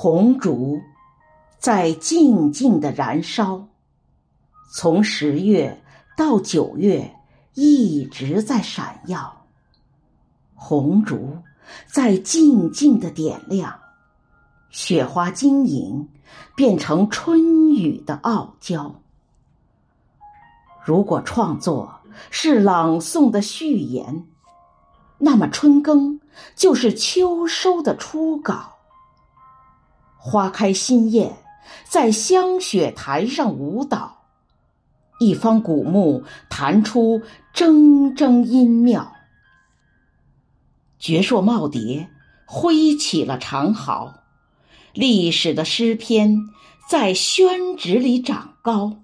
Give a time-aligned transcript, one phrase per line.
[0.00, 0.80] 红烛
[1.58, 3.66] 在静静的燃烧，
[4.72, 5.82] 从十月
[6.16, 7.16] 到九月
[7.54, 9.44] 一直在闪耀。
[10.54, 11.38] 红烛
[11.88, 13.76] 在静静的点亮，
[14.70, 16.08] 雪花晶莹，
[16.54, 19.00] 变成春雨的傲娇。
[20.84, 21.92] 如果创作
[22.30, 24.28] 是朗诵的序言，
[25.18, 26.20] 那么春耕
[26.54, 28.77] 就是秋收的初稿。
[30.30, 31.36] 花开新叶
[31.84, 34.26] 在香雪台上舞蹈，
[35.20, 37.22] 一方古木弹出
[37.54, 39.14] 铮铮音妙。
[40.98, 42.08] 绝硕耄耋
[42.44, 44.16] 挥起了长毫，
[44.92, 46.50] 历史的诗篇
[46.90, 48.98] 在宣纸里长高。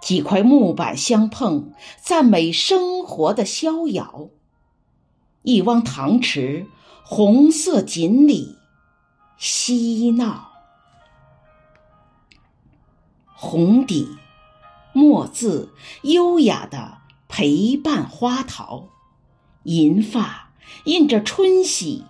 [0.00, 4.30] 几块木板相碰，赞美生活的逍遥。
[5.42, 6.64] 一汪塘池，
[7.04, 8.56] 红色锦鲤
[9.40, 10.50] 嬉闹。
[13.34, 14.18] 红底，
[14.92, 18.90] 墨字优雅的陪伴花桃，
[19.62, 20.50] 银发
[20.84, 22.04] 印着春喜，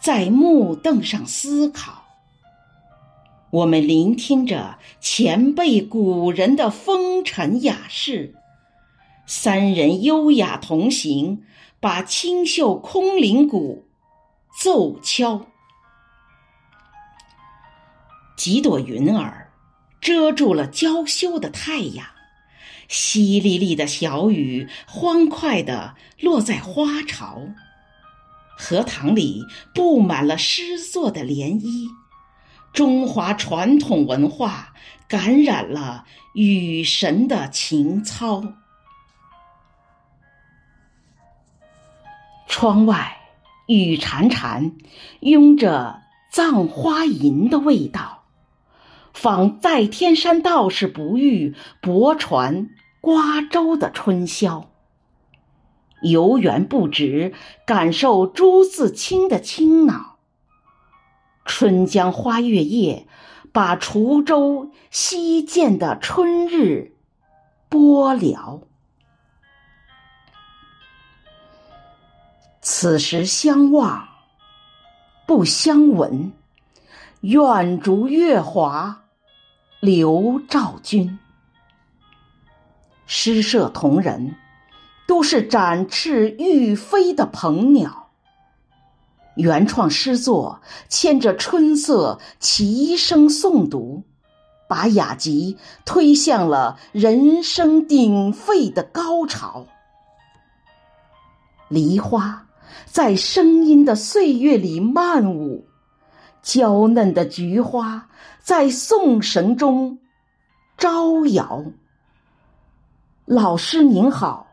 [0.00, 2.04] 在木凳上思考。
[3.50, 8.34] 我们聆听着前辈古人的风尘雅事，
[9.26, 11.44] 三人优雅同行，
[11.78, 13.84] 把清秀空灵鼓
[14.58, 15.44] 奏敲。
[18.36, 19.52] 几朵云儿
[20.00, 22.06] 遮住了娇羞的太阳，
[22.88, 27.42] 淅沥沥的小雨欢快地落在花潮，
[28.58, 31.88] 荷塘里布满了诗作的涟漪。
[32.72, 34.74] 中华传统文化
[35.06, 38.42] 感染了雨神的情操。
[42.48, 43.16] 窗外
[43.68, 44.74] 雨潺潺，
[45.20, 46.02] 拥着
[46.32, 48.23] 葬花吟的味道，
[49.14, 52.68] 仿在天山道士不遇泊船
[53.00, 54.70] 瓜洲的春宵。
[56.02, 57.32] 游园不值，
[57.64, 60.16] 感受朱自清的清脑。
[61.46, 63.06] 春江花月夜，
[63.52, 66.92] 把滁州西涧的春日
[67.70, 68.62] 播了。
[72.60, 74.08] 此时相望
[75.26, 76.32] 不相闻，
[77.20, 79.03] 远逐月华
[79.84, 81.18] 刘兆君。
[83.04, 84.34] 诗社同仁
[85.06, 88.08] 都是展翅欲飞的鹏鸟。
[89.36, 94.04] 原创诗作牵着春色齐声诵读，
[94.70, 99.66] 把雅集推向了人声鼎沸的高潮。
[101.68, 102.46] 梨花
[102.86, 105.66] 在声音的岁月里漫舞，
[106.44, 109.98] 娇嫩的菊花在颂神中
[110.76, 111.64] 招摇。
[113.24, 114.46] 老师您好，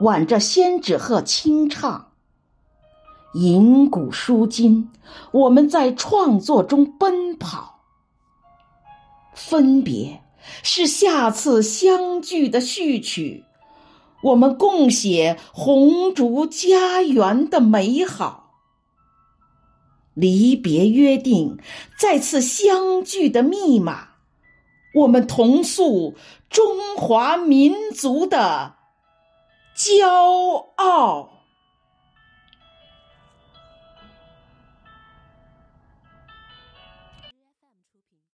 [0.00, 2.08] 挽着仙纸鹤轻唱。
[3.34, 4.90] 吟古书今，
[5.30, 7.80] 我们在创作中奔跑。
[9.34, 10.22] 分别
[10.62, 13.44] 是下次相聚的序曲，
[14.22, 18.47] 我们共写红烛家园的美好。
[20.18, 21.58] 离别约定，
[21.98, 24.08] 再次相聚的密码，
[24.94, 26.16] 我们同诉
[26.50, 28.74] 中华民族的
[29.76, 31.37] 骄傲。